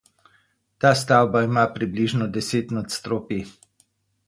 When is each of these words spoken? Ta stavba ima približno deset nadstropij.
Ta 0.85 0.93
stavba 1.01 1.43
ima 1.49 1.67
približno 1.77 2.31
deset 2.39 2.75
nadstropij. 2.79 3.41